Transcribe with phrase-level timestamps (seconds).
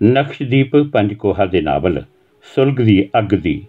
[0.00, 2.02] ਨਕਸ਼ਦੀਪ ਪੰਜਕੋਹਾ ਦੇ ਨਾਵਲ,
[2.46, 3.62] ਸੁਲਗ ਦੀ ਅੱਗ ਦੀ।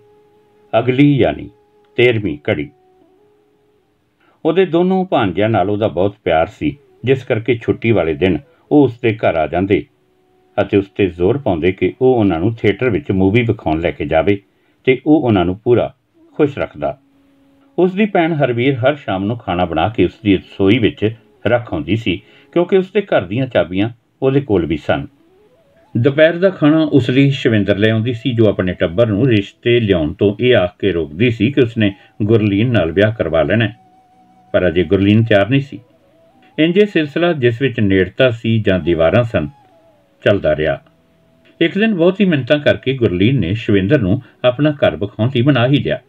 [0.74, 1.50] ਅਗਲੀ ਯਾਨੀ
[1.98, 2.70] 13ਵੀਂ ਕੜੀ
[4.46, 6.76] ਉਹਦੇ ਦੋਨੋਂ ਭਾਂਜਿਆਂ ਨਾਲ ਉਹਦਾ ਬਹੁਤ ਪਿਆਰ ਸੀ,
[7.06, 8.38] ਜਿਸ ਕਰਕੇ ਛੁੱਟੀ ਵਾਲੇ ਦਿਨ
[8.72, 9.84] ਉਹ ਉਸ ਦੇ ਘਰ ਆ ਜਾਂਦੇ
[10.58, 14.06] ਅਤੇ ਉਸ ਤੇ ਜ਼ੋਰ ਪਾਉਂਦੇ ਕਿ ਉਹ ਉਹਨਾਂ ਨੂੰ ਥੀਏਟਰ ਵਿੱਚ ਮੂਵੀ ਵਿਖਾਉਣ ਲੈ ਕੇ
[14.06, 14.40] ਜਾਵੇ
[14.88, 15.94] ਤੇ ਉਹ ਉਹਨਾਂ ਨੂੰ ਪੂਰਾ
[16.38, 16.98] ਖੁਸ਼ ਰੱਖਦਾ।
[17.78, 21.10] ਉਸ ਦੀ ਭੈਣ ਹਰਵੀਰ ਹਰ ਸ਼ਾਮ ਨੂੰ ਖਾਣਾ ਬਣਾ ਕੇ ਉਸ ਦੀ ਰਸੋਈ ਵਿੱਚ
[21.48, 22.22] ਰੱਖ ਆਉਂਦੀ ਸੀ,
[22.54, 23.90] ਕਿਉਂਕਿ ਉਸ ਦੇ ਘਰ ਦੀਆਂ ਚਾਬੀਆਂ
[24.22, 25.06] ਉਹਦੇ ਕੋਲ ਵੀ ਸਨ।
[25.98, 30.14] ਦੁਪਹਿਰ ਦਾ ਖਾਣਾ ਉਸ ਲਈ ਸ਼ਵਿੰਦਰ ਲੈ ਆਉਂਦੀ ਸੀ, ਜੋ ਆਪਣੇ ਟੱਬਰ ਨੂੰ ਰਿਸ਼ਤੇ ਲਿਆਉਣ
[30.14, 31.94] ਤੋਂ ਇਹ ਆਖ ਕੇ ਰੋਕਦੀ ਸੀ ਕਿ ਉਸਨੇ
[32.24, 33.78] ਗੁਰਲੀਨ ਨਾਲ ਵਿਆਹ ਕਰਵਾ ਲੈਣਾ ਹੈ।
[34.52, 35.80] ਪਰ ਅਜੇ ਗੁਰਲੀਨ ਤਿਆਰ ਨਹੀਂ ਸੀ।
[36.60, 39.50] ਇੰਜੇ ਸਿਲਸਿਲਾ ਜਿਸ ਵਿੱਚ ਨੇੜਤਾ ਸੀ ਜਾਂ ਦੀਵਾਰਾਂ ਸਨ,
[40.26, 40.82] ਚੱਲਦਾ ਰਿਹਾ।
[41.62, 45.78] ਇੱਕ ਦਿਨ ਬਹੁਤੀ ਮਿੰਤਾਂ ਕਰਕੇ ਗੁਰਲੀਨ ਨੇ ਸ਼ਵਿੰਦਰ ਨੂੰ ਆਪਣਾ ਘਰ ਵਿਖਾਉਣ ਲਈ ਬਣਾ ਹੀ
[45.78, 46.00] ਲਿਆ।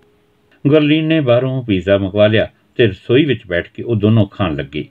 [0.67, 4.85] ਗੁਰਲੀਨ ਨੇ ਬਾਹਰੋਂ ਪੀਜ਼ਾ ਮੰਗਵਾ ਲਿਆ ਤੇ ਰਸੋਈ ਵਿੱਚ ਬੈਠ ਕੇ ਉਹ ਦੋਨੋਂ ਖਾਣ ਲੱਗੇ।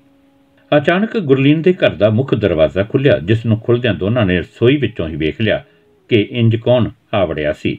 [0.71, 5.07] ਅਚਾਨਕ ਗੁਰਲੀਨ ਦੇ ਘਰ ਦਾ ਮੁੱਖ ਦਰਵਾਜ਼ਾ ਖੁੱਲਿਆ ਜਿਸ ਨੂੰ ਖੁੱਲਦਿਆਂ ਦੋਨਾਂ ਨੇ ਰਸੋਈ ਵਿੱਚੋਂ
[5.09, 5.63] ਹੀ ਵੇਖ ਲਿਆ
[6.09, 7.77] ਕਿ ਇੰਜ ਕੌਣ ਆ ਵੜਿਆ ਸੀ।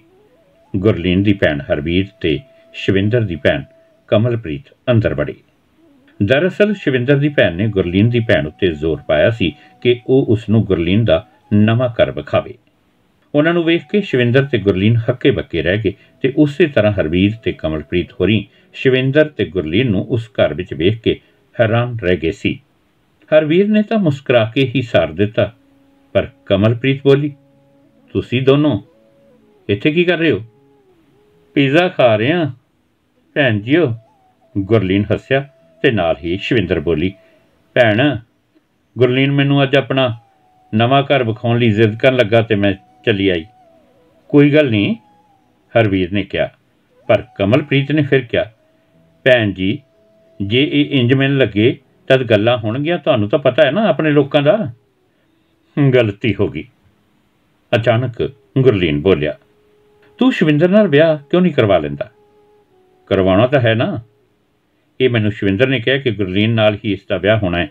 [0.75, 2.39] ਗੁਰਲੀਨ ਦੀ ਭੈਣ ਹਰਬੀਰ ਤੇ
[2.75, 3.63] ਸ਼ਵਿੰਦਰ ਦੀ ਭੈਣ
[4.09, 5.35] ਕਮਲਪ੍ਰੀਤ ਅੰਦਰ ਵੜੀ।
[6.21, 10.49] ਦਰਅਸਲ ਸ਼ਵਿੰਦਰ ਦੀ ਭੈਣ ਨੇ ਗੁਰਲੀਨ ਦੀ ਭੈਣ ਉੱਤੇ ਜ਼ੋਰ ਪਾਇਆ ਸੀ ਕਿ ਉਹ ਉਸ
[10.49, 12.55] ਨੂੰ ਗੁਰਲੀਨ ਦਾ ਨਵਾਂ ਘਰ ਵਿਖਾਵੇ।
[13.35, 17.33] ਉਹਨਾਂ ਨੂੰ ਵੇਖ ਕੇ ਸ਼ਵਿੰਦਰ ਤੇ ਗੁਰਲੀਨ ਹੱਕੇ ਬੱਕੇ ਰਹਿ ਗਏ ਤੇ ਉਸੇ ਤਰ੍ਹਾਂ ਹਰਬੀਰ
[17.45, 21.19] ਤੇ ਕਮਲਪ੍ਰੀਤ ਹੋਰੀ ਸ਼ਵਿੰਦਰ ਤੇ ਗੁਰਲੀਨ ਨੂੰ ਉਸ ਘਰ ਵਿੱਚ ਵੇਖ ਕੇ
[21.61, 22.59] ਹੈਰਾਨ ਰਹਿ ਗਏ ਸੀ।
[23.33, 25.53] ਹਰਵੀਰ ਨੇ ਤਾਂ ਮੁਸਕਰਾ ਕੇ ਹੀ ਸਾਰ ਦਿੱਤਾ।
[26.13, 27.35] ਪਰ ਕਮਲਪ੍ਰੀਤ ਬੋਲੀ,
[28.13, 28.81] ਤੁਸੀਂ ਦੋਨੋਂ
[29.69, 30.45] ਇੱਥੇ ਕੀ ਕਰ ਰਹੇ ਹੋ?
[31.55, 32.53] ਪੀਜ਼ਾ ਖਾ ਰਹੇ ਹਾਂ।
[33.35, 33.95] ਭੈਣ ਜੀਓ,
[34.59, 35.49] ਗੁਰਲੀਨ ਹੱਸਿਆ
[35.83, 37.13] ਤੇ ਨਾਲ ਹੀ ਸ਼ਵਿੰਦਰ ਬੋਲੀ,
[37.75, 38.17] ਭੈਣ,
[38.99, 40.19] ਗੁਰਲੀਨ ਮੈਨੂੰ ਅੱਜ ਆਪਣਾ
[40.75, 43.47] ਨਵਾਂ ਘਰ ਵਿਖਾਉਣ ਲਈ ਜ਼ਿੱਦ ਕਰਨ ਲੱਗਾ ਤੇ ਮੈਂ ਚਲੀ ਆਈ।
[44.29, 44.97] ਕੋਈ ਗੱਲ ਨਹੀਂ
[45.79, 46.51] ਹਰਵੀਰ ਨੇ ਕਿਹਾ।
[47.07, 48.45] ਪਰ ਕਮਲਪ੍ਰੀਤ ਨੇ ਫਿਰ ਕਿਹਾ,
[49.25, 49.83] ਭੈਣ ਜੀ,
[50.43, 51.79] ਜੇ ਇਹ ਇੰਜ ਮੈਨੂੰ ਲੱਗੇ
[52.13, 54.73] ਤਦ ਗੱਲਾਂ ਹੋਣਗੀਆਂ, ਤੁਹਾਨੂੰ ਤਾਂ ਪਤਾ ਹੈ ਨਾ ਆਪਣੇ ਲੋਕਾਂ ਦਾ।
[55.95, 56.65] ਗਲਤੀ ਹੋ ਗਈ।
[57.75, 59.39] ਅਚਾਨਕ ਗੁਰਲੀਨ ਬੋਲਿਆ,
[60.19, 62.11] ਤੂੰ ਸ਼ਵਿੰਦਰ ਨਾਲ ਵਿਆਹ ਕਿਉਂ ਨਹੀਂ ਕਰਵਾ ਲੈਂਦਾ?
[63.07, 64.01] ਕਰਵਾਉਣਾ ਤਾਂ ਹੈ ਨਾ।
[65.01, 67.71] ਇਹ ਮੈਨੂੰ ਸ਼ਵਿੰਦਰ ਨੇ ਕਿਹਾ ਕਿ ਗੁਰਲੀਨ ਨਾਲ ਹੀ ਇਸ ਦਾ ਵਿਆਹ ਹੋਣਾ ਹੈ।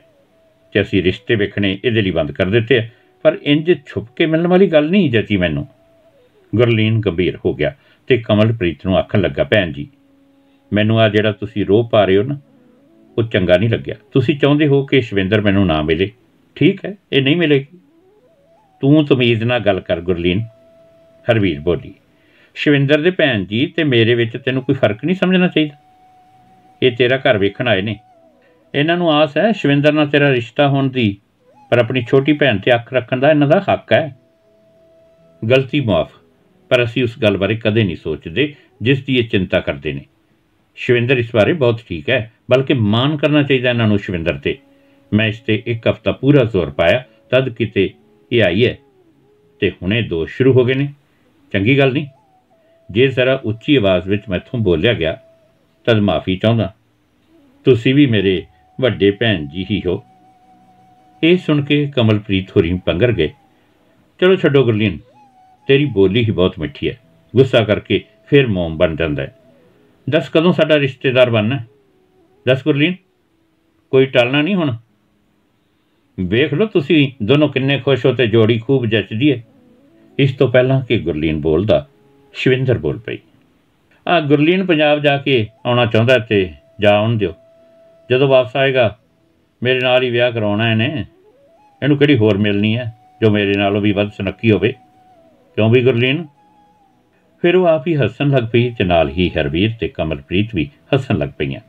[0.73, 2.89] ਤੇ ਅਸੀਂ ਰਿਸ਼ਤੇ ਵੇਖਣੇ ਇਹਦੇ ਲਈ ਬੰਦ ਕਰ ਦਿੱਤੇ ਆ,
[3.23, 5.67] ਪਰ ਇੰਜ ਛੁਪ ਕੇ ਮਿਲਣ ਵਾਲੀ ਗੱਲ ਨਹੀਂ ਜਤੀ ਮੈਨੂੰ।
[6.55, 7.75] ਗੁਰਲੀਨ ਗੰਭੀਰ ਹੋ ਗਿਆ
[8.07, 9.87] ਤੇ ਕਮਲਪ੍ਰੀਤ ਨੂੰ ਆਖਣ ਲੱਗਾ, ਭੈਣ ਜੀ,
[10.73, 12.37] ਮੈਨੂੰ ਆ ਜਿਹੜਾ ਤੁਸੀਂ ਰੋਹ ਪਾ ਰਹੇ ਹੋ ਨਾ
[13.21, 16.09] ਉਹ ਚੰਗਾ ਨਹੀਂ ਲੱਗਿਆ। ਤੁਸੀਂ ਚਾਹੁੰਦੇ ਹੋ ਕਿ ਸ਼ਵਿੰਦਰ ਮੈਨੂੰ ਨਾ ਮਿਲੇ?
[16.55, 17.79] ਠੀਕ ਹੈ, ਇਹ ਨਹੀਂ ਮਿਲੇਗੀ।
[18.81, 20.43] ਤੂੰ ਤਮੀਜ਼ ਨਾਲ ਗੱਲ ਕਰ, ਗੁਰਲੀਨ।
[21.25, 21.93] ਹਰਵੀਰ ਬੋਲੀ,
[22.55, 25.75] ਸ਼ਵਿੰਦਰ ਦੇ ਭੈਣ ਜੀ ਤੇ ਮੇਰੇ ਵਿੱਚ ਤੈਨੂੰ ਕੋਈ ਫ਼ਰਕ ਨਹੀਂ ਸਮਝਣਾ ਚਾਹੀਦਾ?
[26.83, 27.95] ਇਹ ਤੇਰਾ ਘਰ ਵੇਖਣ ਆਏ ਨੇ।
[28.75, 31.17] ਇਹਨਾਂ ਨੂੰ ਆਸ ਹੈ ਸ਼ਵਿੰਦਰ ਨਾਲ ਤੇਰਾ ਰਿਸ਼ਤਾ ਹੋਣ ਦੀ,
[31.71, 34.17] ਪਰ ਆਪਣੀ ਛੋਟੀ ਭੈਣ ਤੇ ਅੱਖ ਰੱਖਣ ਦਾ ਇਹਨਾਂ ਦਾ ਹੱਕ ਹੈ।
[35.41, 36.11] ਗਲਤੀ ਮਾਫ
[36.71, 40.05] ਪਰ ਅਸੀਂ ਉਸ ਗੱਲ ਬਾਰੇ ਕਦੇ ਨਹੀਂ ਸੋਚਦੇ ਜਿਸ ਦੀ ਇਹ ਚਿੰਤਾ ਕਰਦੇ ਨੇ।
[40.77, 44.57] ਸ਼ਵਿੰਦਰ ਇਸ ਬਾਰੇ ਬਹੁਤ ਠੀਕ ਹੈ ਬਲਕਿ ਮਾਨ ਕਰਨਾ ਚਾਹੀਦਾ ਇਹਨਾਂ ਨੂੰ ਸ਼ਵਿੰਦਰ ਤੇ।
[45.13, 47.93] ਮੈਂ ਇਸ ਤੇ ਇੱਕ ਹਫਤਾ ਪੂਰਾ ਜ਼ੋਰ ਪਾਇਆ, ਤਦ ਕਿਤੇ
[48.31, 48.77] ਇਹ ਆਈ ਹੈ।
[49.59, 50.93] ਤੇ ਹੁਣੇ ਦੋ ਸ਼ੁਰੂ ਹੋ ਗਏ ਨੇ।
[51.53, 52.07] ਚੰਗੀ ਗੱਲ ਨਹੀਂ।
[52.91, 55.19] ਜੇ ਜ਼ਰਾ ਉੱਚੀ ਆਵਾਜ਼ ਵਿੱਚ ਮੈਥੋਂ ਬੋਲਿਆ ਗਿਆ,
[55.85, 56.75] ਤਦ ਮਾਫੀ ਚਾਹੁੰਦਾ।
[57.65, 58.45] ਤੁਸੀਂ ਵੀ ਮੇਰੇ
[58.81, 60.03] ਵੱਡੇ ਭੈਣ ਜੀ ਹੀ ਹੋ।
[61.23, 63.29] ਇਹ ਸੁਣ ਕੇ ਕਮਲਪ੍ਰੀਤ ਹੋਰੀ ਪੰਗਰ ਗਏ।
[64.19, 64.99] ਚਲੋ ਛੱਡੋ ਗੁਰਲੀਨ,
[65.67, 66.99] ਤੇਰੀ ਬੋਲੀ ਹੀ ਬਹੁਤ ਮਿੱਠੀ ਹੈ।
[67.35, 69.35] ਗੁੱਸਾ ਕਰਕੇ ਫਿਰ ਮੋਮ ਬਣ ਜਾਂਦਾ ਹੈ।
[70.09, 71.59] ਦੱਸ ਕਦੋਂ ਸਾਡਾ ਰਿਸ਼ਤੇਦਾਰ ਬਣਨਾ
[72.47, 72.95] ਦੱਸ ਗੁਰਲੀਨ,
[73.91, 74.75] ਕੋਈ ਟਲਣਾ ਨਹੀਂ ਹੁਣ?
[76.19, 79.43] ਵੇਖ ਲਓ ਤੁਸੀਂ ਦੋਨੋਂ ਕਿੰਨੇ ਖੁਸ਼ ਹੋ ਤੇ ਜੋੜੀ ਖੂਬ ਜੱਚਦੀ ਹੈ
[80.19, 81.87] ਇਸ ਤੋਂ ਪਹਿਲਾਂ ਕਿ ਗੁਰਲੀਨ ਬੋਲਦਾ,
[82.33, 83.17] ਸ਼ਵਿੰਦਰ ਬੋਲ ਪਈ।
[84.07, 87.33] ਆ ਗੁਰਲੀਨ ਪੰਜਾਬ ਜਾ ਕੇ ਆਉਣਾ ਚਾਹੁੰਦਾ ਤੇ ਜਾ ਆਉਣ ਦਿਓ।
[88.11, 88.97] ਜਦੋਂ ਵਾਪਸ ਆਏਗਾ,
[89.63, 91.05] ਮੇਰੇ ਨਾਲ ਹੀ ਵਿਆਹ ਕਰਾਉਣਾ ਇਹਨੇ।
[91.83, 94.73] ਇਹਨੂੰ ਕਿਹੜੀ ਹੋਰ ਮਿਲਣੀ ਹੈ, ਜੋ ਮੇਰੇ ਨਾਲੋਂ ਵੀ ਵੱਧ ਸੁਨੱਖੀ ਹੋਵੇ?
[95.55, 96.27] ਕਿਉਂ ਵੀ ਗੁਰਲੀਨ?
[97.41, 101.17] ਫਿਰ ਉਹ ਆਪ ਹੀ ਹੱਸਣ ਲੱਗ ਪਈ ਤੇ ਨਾਲ ਹੀ ਹਰਵੀਰ ਤੇ ਕਮਲਪ੍ਰੀਤ ਵੀ ਹੱਸਣ
[101.17, 101.61] ਲੱਗ ਪਈਆਂ।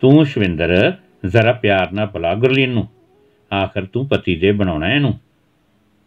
[0.00, 0.92] ਤੂੰ ਸ਼ਵਿੰਦਰ,
[1.26, 2.88] ਜ਼ਰਾ ਪਿਆਰ ਨਾਲ ਬੁਲਾ ਗੁਰਲੀਨ ਨੂੰ।
[3.54, 5.12] ਆਖਰ ਤੂੰ ਪਤੀ ਦੇ ਬਣਾਉਣਾ ਇਹਨੂੰ।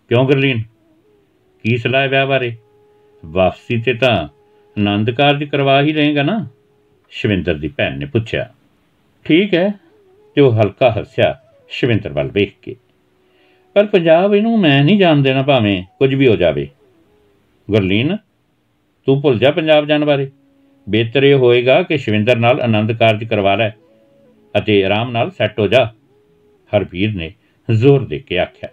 [0.09, 0.62] ਕਿਉਂ ਗੁਰਲੀਨ?
[1.63, 2.56] ਕੀ ਸਲਾਹ ਹੈ ਵਿਆਹ ਬਾਰੇ?
[3.25, 4.28] ਵਾਪਸੀ ਤੇ ਤਾਂ
[4.80, 6.47] ਆਨੰਦ ਕਾਰਜ ਕਰਵਾ ਹੀ ਰਹੇਗਾ ਨਾ?
[7.09, 8.53] ਸ਼ਵਿੰਦਰ ਦੀ ਭੈਣ ਨੇ ਪੁੱਛਿਆ।
[9.24, 9.74] ਠੀਕ ਹੈ,
[10.35, 12.75] ਤੇ ਉਹ ਹਲਕਾ ਹੱਸਿਆ ਸ਼ਵਿੰਦਰ ਵੱਲ ਵੇਖ ਕੇ।
[13.74, 16.68] ਪਰ ਪੰਜਾਬ ਇਹਨੂੰ ਮੈਂ ਨਹੀਂ ਜਾਣ ਦੇਣਾ ਭਾਵੇਂ ਕੁਝ ਵੀ ਹੋ ਜਾਵੇ।
[17.71, 18.18] ਗੁਰਲੀਨ,
[19.06, 20.31] ਤੂੰ ਭੁੱਲ ਜਾ ਪੰਜਾਬ ਜਾਣ ਬਾਰੇ।
[20.89, 23.69] ਬਿਹਤਰ ਇਹ ਹੋਏਗਾ ਕਿ ਸ਼ਵਿੰਦਰ ਨਾਲ ਆਨੰਦ ਕਾਰਜ ਕਰਵਾ ਲੈ
[24.57, 25.86] ਅਤੇ ਆਰਾਮ ਨਾਲ ਸੈੱਟ ਹੋ ਜਾ
[26.75, 27.33] ਹਰਵੀਰ ਨੇ
[27.72, 28.69] ਜ਼ੋਰ ਦੇ ਕੇ ਆਖਿਆ।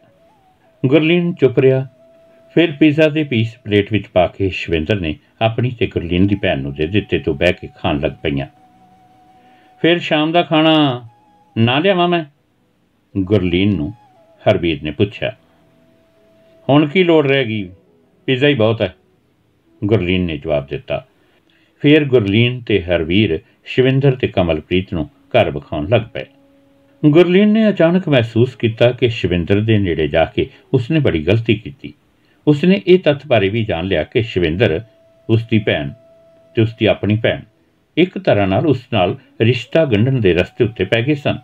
[0.86, 1.88] ਗੁਰਲੀਨ ਚੁੱਪ ਰਿਹਾ।
[2.54, 6.62] ਫਿਰ ਪੀਜ਼ਾ ਦੇ ਪੀਸ ਪਲੇਟ ਵਿੱਚ ਪਾ ਕੇ ਸ਼ਵਿੰਦਰ ਨੇ ਆਪਣੀ ਤੇ ਗੁਰਲੀਨ ਦੀ ਭੈਣ
[6.62, 8.46] ਨੂੰ ਦੇ ਦਿੱਤੇ ਤੋਂ ਬਹਿ ਕੇ ਖਾਣ ਲੱਗ ਪਈਆਂ।
[9.80, 11.08] ਫਿਰ ਸ਼ਾਮ ਦਾ ਖਾਣਾ
[11.58, 12.24] ਨਾ ਲਿਆਵਾਂ ਮੈਂ?
[13.18, 13.92] ਗੁਰਲੀਨ ਨੂੰ
[14.50, 15.36] ਹਰਵੀਰ ਨੇ ਪੁੱਛਿਆ।
[16.68, 17.70] ਹੁਣ ਕੀ ਲੋੜ ਰਹਿ ਗਈ?
[18.26, 18.94] ਪੀਜ਼ਾ ਹੀ ਬਹੁਤ ਹੈ।
[19.84, 21.06] ਗੁਰਲੀਨ ਨੇ ਜਵਾਬ ਦਿੱਤਾ।
[21.82, 26.24] ਫਿਰ ਗੁਰਲੀਨ ਤੇ ਹਰਵੀਰ, ਸ਼ਿਵਿੰਦਰ ਤੇ ਕਮਲਪ੍ਰੀਤ ਨੂੰ ਘਰ ਵਿਖਾਉਣ ਲੱਗ ਪਏ।
[27.02, 31.92] ਗੁਰਲੀਨ ਨੇ ਅਚਾਨਕ ਮਹਿਸੂਸ ਕੀਤਾ ਕਿ ਸ਼ਿਵਿੰਦਰ ਦੇ ਨੇੜੇ ਜਾ ਕੇ ਉਸਨੇ ਬੜੀ ਗਲਤੀ ਕੀਤੀ।
[32.46, 34.80] ਉਸਨੇ ਇਹ ਤੱਥ ਬਾਰੇ ਵੀ ਜਾਣ ਲਿਆ ਕਿ ਸ਼ਿਵਿੰਦਰ
[35.28, 35.90] ਉਸ ਦੀ ਭੈਣ
[36.56, 37.40] ਤੇ ਉਸ ਦੀ ਆਪਣੀ ਭੈਣ
[37.96, 41.38] ਇੱਕ ਤਰ੍ਹਾਂ ਨਾਲ ਉਸ ਨਾਲ ਰਿਸ਼ਤਾ ਗੰਢਣ ਦੇ ਰਸਤੇ ਉੱਤੇ ਪੈ ਗਏ ਸਨ।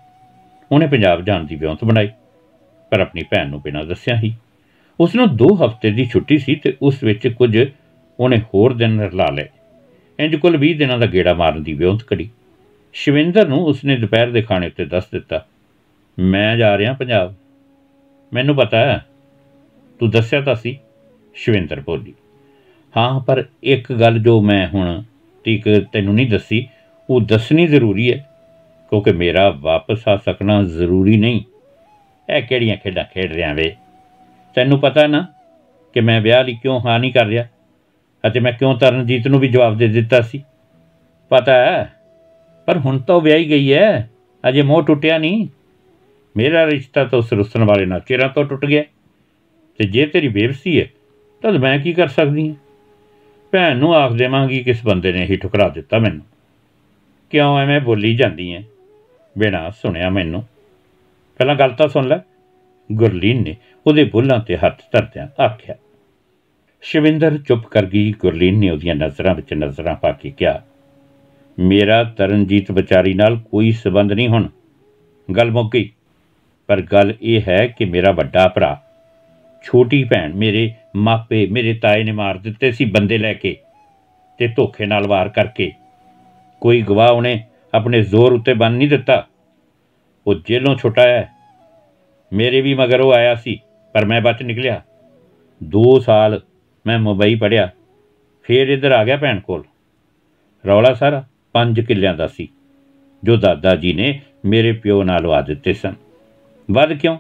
[0.71, 2.09] ਉਹਨੇ ਪੰਜਾਬ ਜਾਣ ਦੀ ਵਿਉਂਤ ਬਣਾਈ,
[2.93, 4.35] ਪਰ ਆਪਣੀ ਭੈਣ ਨੂੰ ਬਿਨਾਂ ਦੱਸਿਆ ਹੀ।
[5.01, 7.67] ਉਸ ਨੂੰ 2 ਹਫ਼ਤੇ ਦੀ ਛੁੱਟੀ ਸੀ ਤੇ ਉਸ ਵਿੱਚ ਕੁਝ
[8.19, 9.49] ਉਹਨੇ ਹੋਰ ਦਿਨ ਰਲਾ ਲਏ।
[10.19, 12.29] ਇੰਜ ਕੁੱਲ 20 ਦਿਨਾਂ ਦਾ ਗੇੜਾ ਮਾਰਨ ਦੀ ਵਿਉਂਤ ਕੜੀ
[12.95, 15.45] ਸ਼ਿਵਿੰਦਰ ਨੂੰ ਉਸਨੇ ਦੁਪਹਿਰ ਦੇ ਖਾਣੇ ਉੱਤੇ ਦੱਸ ਦਿੱਤਾ,
[16.19, 17.35] ਮੈਂ ਜਾ ਰਿਹਾ ਪੰਜਾਬ।
[18.33, 19.05] ਮੈਨੂੰ ਪਤਾ ਹੈ।
[20.01, 20.79] ਤੂੰ ਦੱਸਿਆ ਤਾਂ ਸੀ,
[21.35, 22.15] ਸ਼ਿਵਿੰਦਰ ਬੋਲੀ।
[22.97, 25.03] ਹਾਂ, ਪਰ ਇੱਕ ਗੱਲ ਜੋ ਮੈਂ ਹੁਣ
[25.45, 26.69] ਠੀਕ ਤੈਨੂੰ ਨਹੀਂ ਦੱਸੀ,
[27.11, 28.17] ਉਹ ਦੱਸਣੀ ਜ਼ਰੂਰੀ ਹੈ,
[28.91, 31.41] ਕਿਉਂਕਿ ਮੇਰਾ ਵਾਪਸ ਆ ਸਕਣਾ ਜ਼ਰੂਰੀ ਨਹੀਂ।
[32.31, 33.75] ਇਹ ਕਿਹੜੀਆਂ ਖੇਡਾਂ ਖੇਡ ਰਿਆਂ ਵੇ?
[34.55, 35.27] ਤੈਨੂੰ ਪਤਾ ਨਾ
[35.95, 37.45] ਕਿ ਮੈਂ ਵਿਆਹ ਲਈ ਕਿਉਂ ਹਾਂ ਨਹੀਂ ਕਰ ਰਿਹਾ।
[38.27, 40.45] ਅਤੇ ਮੈਂ ਕਿਉਂ ਤਰਨਜੀਤ ਨੂੰ ਵੀ ਜਵਾਬ ਦੇ ਦਿੱਤਾ ਸੀ?
[41.29, 41.93] ਪਤਾ ਹੈ,
[42.67, 44.11] ਪਰ ਹੁਣ ਤਾਂ ਵਿਆਹੀ ਗਈ ਹੈ।
[44.49, 45.49] ਅਜੇ ਮੋਹ ਟੁੱਟਿਆ ਨਹੀਂ।
[46.37, 48.83] ਮੇਰਾ ਰਿਸ਼ਤਾ ਤਾਂ ਉਸ ਰੁੱਸਣ ਵਾਲੇ ਨਾਲ ਚਿਹਰਾ ਤੋਂ ਟੁੱਟ ਗਿਆ।
[49.79, 50.87] ਤੇ ਜੇ ਤੇਰੀ ਬੇਵਸੀ ਹੈ,
[51.43, 52.55] ਤਾਂ ਮੈਂ ਕੀ ਕਰ ਸਕਦੀ ਹਾਂ?
[53.51, 56.23] ਭੈਣ ਨੂੰ ਆਖ ਦੇਵਾਂਗੀ ਕਿਸ ਬੰਦੇ ਨੇ ਹੀ ਠੁਕਰਾ ਦਿੱਤਾ ਮੈਨੂੰ।
[57.31, 58.61] ਕਿਉਂ ਐਵੇਂ ਬੋਲੀ ਜਾਂਦੀ ਐ
[59.39, 60.45] ਬਿਨਾ ਸੁਣਿਆ ਮੈਨੂੰ।
[61.39, 62.19] ਪਹਿਲਾਂ ਗੱਲ ਤਾਂ ਸੁਣ ਲੈ।
[62.93, 63.57] ਗੁਰਲੀਨ ਨੇ
[63.87, 65.75] ਉਹਦੇ ਬੁੱਲਾਂ ਤੇ ਹੱਥ ਧਰਦਿਆਂ ਆਖਿਆ।
[66.85, 70.61] ਸ਼ਿਵਿੰਦਰ ਚੁੱਪ ਕਰ ਗਈ। ਗੁਰਲੀਨ ਨੇ ਉਹਦੀਆਂ ਨਜ਼ਰਾਂ ਵਿੱਚ ਨਜ਼ਰਾਂ ਪਾ ਕੇ ਕਿਹਾ,
[71.59, 74.49] ਮੇਰਾ ਤਰਨਜੀਤ ਵਿਚਾਰੀ ਨਾਲ ਕੋਈ ਸਬੰਧ ਨਹੀਂ ਹੁਣ।
[75.29, 75.91] ਗੱਲ ਮੁੱਕ ਗਈ।
[76.69, 78.81] ਪਰ ਗੱਲ ਇਹ ਹੈ ਕਿ ਮੇਰਾ ਵੱਡਾ ਭਰਾ,
[79.65, 83.57] ਛੋਟੀ ਭੈਣ ਮੇਰੇ ਮਾਪੇ, ਮੇਰੇ ਤਾਏ ਨੇ ਮਾਰ ਦਿੱਤੇ ਸੀ ਬੰਦੇ ਲੈ ਕੇ
[84.39, 85.73] ਤੇ ਧੋਖੇ ਨਾਲ ਵਾਰ ਕਰਕੇ।
[86.63, 87.43] ਕੋਈ ਗਵਾਹ ਉਹਨੇ
[87.75, 89.27] ਆਪਣੇ ਜ਼ੋਰ ਉੱਤੇ ਬੰਨ ਨਹੀਂ ਦਿੱਤਾ।
[90.27, 91.27] ਉਹ ਜੇਲੋਂ ਛੁਟਾਇਆ
[92.33, 93.61] ਮੇਰੇ ਵੀ ਮਗਰ ਉਹ ਆਇਆ ਸੀ,
[93.95, 94.83] ਪਰ ਮੈਂ ਬਚ ਨਿਕਲਿਆ।
[95.61, 96.41] 2 ਸਾਲ
[96.87, 97.69] ਮੈਂ ਮੁੰਬਈ ਪੜਿਆ
[98.47, 99.63] ਫੇਰ ਇੱਧਰ ਆ ਗਿਆ ਭੈਣ ਕੋਲ।
[100.65, 102.49] ਰੌਲਾ ਸਾਰਾ 5 ਕਿੱਲਿਆਂ ਦਾ ਸੀ,
[103.23, 105.95] ਜੋ ਦਾਦਾ ਜੀ ਨੇ ਮੇਰੇ ਪਿਓ ਨਾਲ ਵਾ ਦਿੱਤੇ ਸਨ।
[106.69, 107.17] ਵੱਧ ਕਿਉਂ?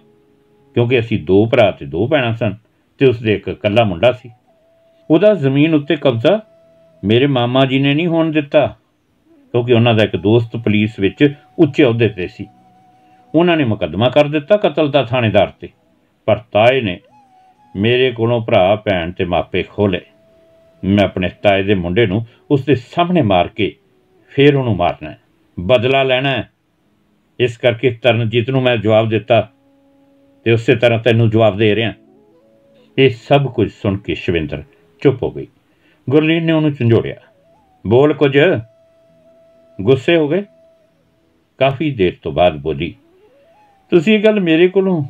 [0.77, 2.57] ਕਿਉਂਕਿ ਅਸੀਂ ਦੋ ਭਰਾ ਤੇ ਦੋ ਭੈਣਾਂ ਸਨ
[3.01, 4.31] ਤੇ ਉਸ ਦੇ ਇੱਕ ਇਕੱਲਾ ਮੁੰਡਾ ਸੀ।
[5.11, 6.41] ਉਹਦਾ ਜ਼ਮੀਨ ਉੱਤੇ ਕਬਜ਼ਾ
[7.03, 8.67] ਮੇਰੇ ਮਾਮਾ ਜੀ ਨੇ ਨਹੀਂ ਹੋਣ ਦਿੱਤਾ,
[9.55, 12.47] ਕਿਉਂਕਿ ਉਹਨਾਂ ਦਾ ਇੱਕ ਦੋਸਤ ਪੁਲਿਸ ਵਿੱਚ ਉੱਚੇ ਅਹੁਦੇ ਤੇ ਸੀ।
[13.35, 15.69] ਉਹਨਾਂ ਨੇ ਮੁਕੱਦਮਾ ਕਰ ਦਿੱਤਾ ਕਤਲ ਦਾ ਥਾਣੇਦਾਰ ਤੇ,
[16.27, 16.99] ਪਰ ਤਾਏ ਨੇ
[17.77, 20.01] ਮੇਰੇ ਕੋਲੋਂ ਭਰਾ, ਭੈਣ ਤੇ ਮਾਪੇ ਖੋਲੇ।
[20.85, 23.75] ਮੈਂ ਆਪਣੇ ਤਾਏ ਦੇ ਮੁੰਡੇ ਨੂੰ ਉਸ ਦੇ ਸਾਹਮਣੇ ਮਾਰ ਕੇ
[24.29, 25.15] ਫੇਰ ਉਹਨੂੰ ਮਾਰਨਾ
[25.61, 26.43] ਬਦਲਾ ਲੈਣਾ
[27.41, 29.51] ਇਸ ਕਰਕੇ ਤਰਨਜੀਤ ਨੂੰ ਮੈਂ ਜਵਾਬ ਦਿੱਤਾ
[30.45, 31.93] ਤੇ ਉਸੇ ਤਰ੍ਹਾਂ ਤੈਨੂੰ ਜਵਾਬ ਦੇ ਰਿਹਾ।
[32.99, 34.63] ਇਹ ਸਭ ਕੁਝ ਸੁਣ ਕੇ ਸ਼ਿਵਿੰਦਰ
[35.03, 35.47] ਚੁੱਪ ਹੋ ਗਈ।
[36.11, 37.17] ਗੁਰਲੀਨ ਨੇ ਉਹਨੂੰ ਝੰਜੋੜਿਆ।
[37.87, 38.39] ਬੋਲ ਕੁਝ।
[39.81, 40.45] ਗੁੱਸੇ ਹੋ ਗਏ?
[41.59, 42.95] ਕਾਫੀ ਦੇਰ ਤੋਂ ਬਾਅਦ ਬੋਲੀ,
[43.91, 45.03] ਤੁਸੀਂ ਇਹ ਗੱਲ ਮੇਰੇ ਕੋਲੋਂ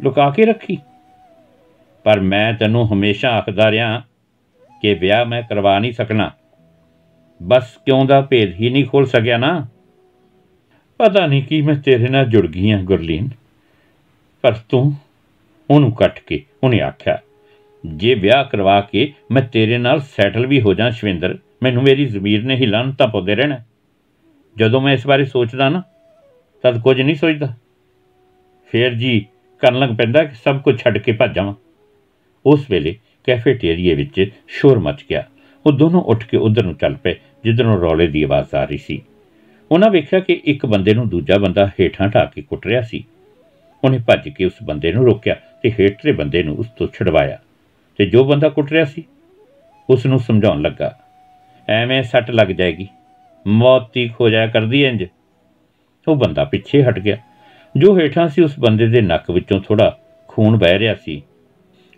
[0.00, 0.78] ਲੁਕਾ ਕੇ ਰੱਖੀ?
[2.04, 4.02] ਪਰ ਮੈਂ ਤੈਨੂੰ ਹਮੇਸ਼ਾ ਆਖਦਾ ਰਿਹਾ
[4.82, 6.30] ਕਿ ਵਿਆਹ ਮੈਂ ਕਰਵਾ ਨਹੀਂ ਸਕਣਾ।
[7.40, 9.66] ਬਸ ਕਿਉਂ ਦਾ ਭੇਦ ਹੀ ਨਹੀਂ ਖੋਲ ਸਕਿਆ ਨਾ?
[11.00, 13.28] ਪਤਾ ਨਹੀਂ ਕੀ ਮੈਂ ਤੇਰੇ ਨਾਲ ਜੁੜ ਗਈ ਹਾਂ ਗੁਰਲੀਨ।
[14.44, 14.92] ਪਰ ਤੂੰ
[15.70, 17.18] ਉਹਨੂੰ ਕੱਟ ਕੇ ਉਹਨੇ ਆਖਿਆ,
[17.84, 22.44] ਜੇ ਵਿਆਹ ਕਰਵਾ ਕੇ ਮੈਂ ਤੇਰੇ ਨਾਲ ਸੈਟਲ ਵੀ ਹੋ ਜਾਂ ਸ਼ਵਿੰਦਰ, ਮੈਨੂੰ ਮੇਰੀ ਜ਼ਮੀਰ
[22.44, 23.58] ਨੇ ਹਿਲਣ ਤਾਂ ਪੋਦੇ ਰਹਿਣਾ
[24.56, 25.82] ਜਦੋਂ ਮੈਂ ਇਸ ਬਾਰੇ ਸੋਚਦਾ ਨਾ,
[26.64, 27.54] ਤਦ ਕੁਝ ਨਹੀਂ ਸੋਚਦਾ।
[28.72, 29.26] ਫੇਰ ਜੀ
[29.58, 31.54] ਕਰਨ ਲੱਗ ਪੈਂਦਾ ਕਿ ਸਭ ਕੁਝ ਛੱਡ ਕੇ ਭੱਜ ਜਾਵਾਂ।
[32.46, 35.24] ਉਸ ਵੇਲੇ ਕੈਫੇਟੇਰੀਏ ਵਿੱਚ ਸ਼ੋਰ ਮਚ ਗਿਆ।
[35.66, 37.14] ਉਹ ਦੋਨੋਂ ਉੱਠ ਕੇ ਉਧਰ ਨੂੰ ਚੱਲ ਪਏ,
[37.44, 39.02] ਜਿੱਧਰੋਂ ਰੌਲੇ ਦੀ ਆਵਾਜ਼ ਆ ਰਹੀ ਸੀ।
[39.72, 43.04] ਉਹਨਾਂ ਵੇਖਿਆ ਕਿ ਇੱਕ ਬੰਦੇ ਨੂੰ ਦੂਜਾ ਬੰਦਾ ਹੇਠਾਂ ਢਾ ਕੇ ਕੁੱਟ ਰਿਹਾ ਸੀ।
[43.84, 47.38] ਉਹਨੇ ਭੱਜ ਕੇ ਉਸ ਬੰਦੇ ਨੂੰ ਰੋਕਿਆ ਤੇ ਹੇਠਲੇ ਬੰਦੇ ਨੂੰ ਉਸ ਤੋਂ ਛਡਵਾਇਆ।
[47.96, 49.04] ਤੇ ਜੋ ਬੰਦਾ ਕੁੱਟ ਰਿਹਾ ਸੀ,
[49.90, 50.98] ਉਸ ਨੂੰ ਸਮਝਾਉਣ ਲੱਗਾ,
[51.68, 52.88] ਐਵੇਂ ਸੱਟ ਲੱਗ ਜਾਏਗੀ।
[53.46, 55.04] ਮੌਤ ਤੀਕ ਹੋ ਜਾਇਆ ਕਰਦੀ ਇੰਜ।
[56.08, 57.16] ਉਹ ਬੰਦਾ ਪਿੱਛੇ ਹਟ ਗਿਆ।
[57.76, 59.98] ਜੋ ਹੇਠਾਂ ਸੀ, ਉਸ ਬੰਦੇ ਦੇ ਨੱਕ ਵਿੱਚੋਂ ਥੋੜਾ
[60.28, 61.22] ਖੂਨ ਵਹਿ ਰਿਹਾ ਸੀ।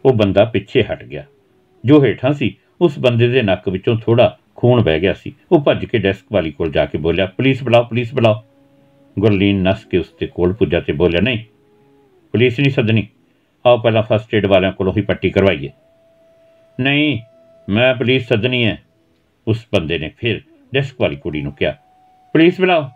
[0.04, 1.24] ਉਹ ਬੰਦਾ ਪਿੱਛੇ ਹਟ ਗਿਆ।
[1.84, 5.84] ਜੋ ਹੇਠਾਂ ਸੀ, ਉਸ ਬੰਦੇ ਦੇ ਨੱਕ ਵਿੱਚੋਂ ਥੋੜਾ ਖੂਨ ਵਹਿ ਗਿਆ ਸੀ। ਉਹ ਭੱਜ
[5.84, 8.42] ਕੇ ਡੈਸਕ ਵਾਲੀ ਕੋਲ ਜਾ ਕੇ ਬੋਲਿਆ, ਪੁਲਿਸ ਬੁਲਾਓ ਪੁਲਿਸ ਬੁਲਾਓ।
[9.16, 11.38] ਗੁਰਲੀਨ ਨਸ ਕੇ ਉਸ ਦੇ ਕੋਲ ਪੁੱਜਾ ਤੇ ਬੋਲਿਆ, ਨਹੀਂ,
[12.34, 13.06] ਪੁਲਿਸ ਨਹੀਂ ਸੱਦਣੀ।
[13.66, 15.70] ਆਓ ਪਹਿਲਾਂ ਫਸਟ ਏਡ ਵਾਲਿਆਂ ਕੋਲੋਂ ਹੀ ਪੱਟੀ ਕਰਵਾਈਏ।
[16.78, 17.20] ਨਹੀਂ,
[17.68, 18.82] ਮੈਂ ਪੁਲਿਸ ਸੱਦਣੀ ਹੈ।
[19.48, 20.40] ਉਸ ਬੰਦੇ ਨੇ ਫਿਰ
[20.74, 21.72] ਡੈਸਕ ਵਾਲੀ ਕੁੜੀ ਨੂੰ ਕਿਹਾ,
[22.34, 22.88] ਪੁਲਿਸ ਬੁਲਾਓ।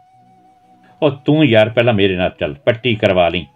[1.02, 3.46] ਉਹ ਤੂੰ ਯਾਰ, ਪਹਿਲਾਂ ਮੇਰੇ ਨਾਲ ਚੱਲ, ਪੱਟੀ ਕਰਵਾ ਲਈ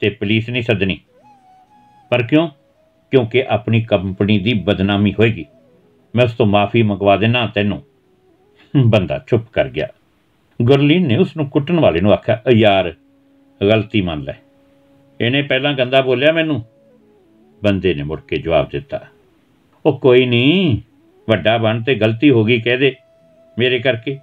[0.00, 0.98] ਤੇ ਪੁਲਿਸ ਨਹੀਂ ਸੱਦਣੀ।
[2.10, 2.48] ਪਰ ਕਿਉਂ?
[3.14, 5.44] ਕਿਉਂਕਿ ਆਪਣੀ ਕੰਪਨੀ ਦੀ ਬਦਨਾਮੀ ਹੋਏਗੀ।
[6.14, 7.82] ਮੈਂ ਉਸ ਤੋਂ ਮਾਫੀ ਮੰਗਵਾ ਦੇਣਾ ਤੈਨੂੰ।
[8.86, 9.88] ਬੰਦਾ ਚੁੱਪ ਕਰ ਗਿਆ।
[10.62, 12.94] ਗੁਰਲੀਨ ਨੇ ਉਸ ਨੂੰ ਕੁੱਟਣ ਵਾਲੇ ਨੂੰ ਆਖਿਆ ਯਾਰ,
[13.62, 14.32] ਗਲਤੀ ਮੰਨ ਲੈ।
[15.20, 16.62] ਇਹਨੇ ਪਹਿਲਾਂ ਗੰਦਾ ਬੋਲਿਆ ਮੈਨੂੰ?
[17.64, 19.00] ਬੰਦੇ ਨੇ ਮੁੜ ਕੇ ਜਵਾਬ ਦਿੱਤਾ,
[19.86, 20.78] ਉਹ ਕੋਈ ਨਹੀਂ,
[21.28, 22.94] ਵੱਡਾ ਬਣ ਤੇ ਗਲਤੀ ਹੋ ਗਈ ਕਹਿ ਦੇ
[23.58, 24.14] ਮੇਰੇ ਕਰਕੇ।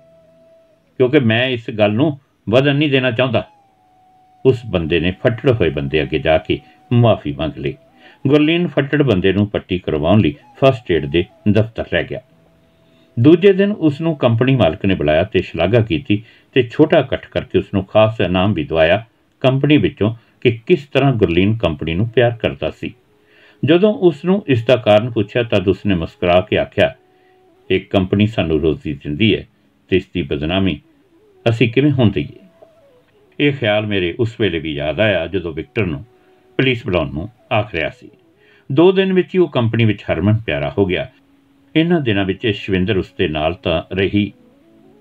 [0.97, 2.19] ਕਿਉਂਕਿ ਮੈਂ ਇਸ ਗੱਲ ਨੂੰ
[2.49, 3.47] ਵਧਣ ਨਹੀਂ ਦੇਣਾ ਚਾਹੁੰਦਾ।
[4.45, 6.59] ਉਸ ਬੰਦੇ ਨੇ ਫੱਟੜ ਹੋਏ ਬੰਦੇ ਅੱਗੇ ਜਾ ਕੇ
[6.93, 7.75] ਮਾਫੀ ਮੰਗ ਲਈ।
[8.25, 12.19] ਗੁਰਲੀਨ ਫੱਟੜ ਬੰਦੇ ਨੂੰ ਪੱਟੀ ਕਰਵਾਉਣ ਲਈ ਫਸਟ ਏਡ ਦੇ ਦਫ਼ਤਰ ਲੈ ਗਿਆ।
[13.17, 16.21] ਦੂਜੇ ਦਿਨ ਉਸ ਨੂੰ ਕੰਪਨੀ ਮਾਲਕ ਨੇ ਬੁਲਾਇਆ ਤੇ ਸ਼ਲਾਘਾ ਕੀਤੀ
[16.55, 19.03] ਤੇ ਛੋਟਾ ਇਕੱਠ ਕਰਕੇ ਉਸ ਨੂੰ ਖਾਸ ਇਨਾਮ ਵੀ ਦਵਾਇਆ
[19.41, 22.93] ਕੰਪਨੀ ਵਿੱਚੋਂ ਕਿ ਕਿਸ ਤਰ੍ਹਾਂ ਗੁਰਲੀਨ ਕੰਪਨੀ ਨੂੰ ਪਿਆਰ ਕਰਦਾ ਸੀ।
[23.63, 26.93] ਜਦੋਂ ਉਸ ਨੂੰ ਇਸ ਦਾ ਕਾਰਨ ਪੁੱਛਿਆ ਤਦ ਉਸਨੇ ਮੁਸਕਰਾ ਕੇ ਆਖਿਆ
[27.69, 29.45] ਇੱਕ ਕੰਪਨੀ ਸਾਨੂੰ ਰੋਜ਼ੀ ਦਿੰਦੀ ਹੈ
[29.89, 30.79] ਤੇ ਇਸ ਦੀ ਬਦਨਾਮੀ
[31.49, 32.47] ਅਸੀਂ ਕਿਵੇਂ ਹੁੰਦੀ ਹੈ
[33.39, 36.03] ਇਹ ਖਿਆਲ ਮੇਰੇ ਉਸ ਵੇਲੇ ਵੀ ਯਾਦ ਆਇਆ ਜਦੋਂ ਵਿਕਟਰ ਨੂੰ
[36.59, 38.09] ਪੁਲਿਸ ਬੁਲਾਉਣ ਨੂੰ ਆਖ ਰਿਹਾ ਸੀ।
[38.71, 41.09] ਦੋ ਦਿਨ ਵਿੱਚ ਹੀ ਉਹ ਕੰਪਨੀ ਵਿੱਚ ਹਰਮਨ ਪਿਆਰਾ ਹੋ ਗਿਆ।
[41.75, 44.31] ਇਹਨਾਂ ਦਿਨਾਂ ਵਿੱਚ ਸ਼ਵਿੰਦਰ ਉਸ ਦੇ ਨਾਲ ਤਾਂ ਰਹੀ,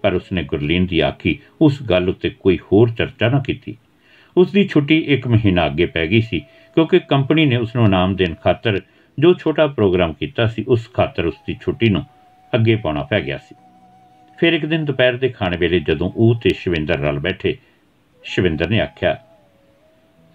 [0.02, 3.76] ਪਰ ਉਸਨੇ ਗੁਰਲੀਨ ਦੀ ਆਖੀ ਉਸ ਗੱਲ ਉੱਤੇ ਕੋਈ ਹੋਰ ਚਰਚਾ ਨਾ ਕੀਤੀ।
[4.36, 6.40] ਉਸ ਦੀ ਛੁੱਟੀ 1 ਮਹੀਨਾ ਅੱਗੇ ਪੈ ਗਈ ਸੀ,
[6.76, 8.80] ਕਿਉਂਕਿ ਕੰਪਨੀ ਨੇ ਉਸ ਨੂੰ ਇਨਾਮ ਦੇਣ ਖਾਤਰ
[9.18, 12.04] ਜੋ ਛੋਟਾ ਪ੍ਰੋਗਰਾਮ ਕੀਤਾ ਸੀ, ਉਸ ਖਾਤਰ ਉਸ ਦੀ ਛੁੱਟੀ ਨੂੰ
[12.54, 13.54] ਅੱਗੇ ਪਾਉਣਾ ਪੈ ਗਿਆ ਸੀ।
[14.38, 17.56] ਫਿਰ ਇੱਕ ਦਿਨ ਦੁਪਹਿਰ ਦੇ ਖਾਣੇ ਵੇਲੇ ਜਦੋਂ ਉਹ ਤੇ ਸ਼ਵਿੰਦਰ ਨਾਲ ਬੈਠੇ,
[18.24, 19.16] ਸ਼ਵਿੰਦਰ ਨੇ ਆਖਿਆ,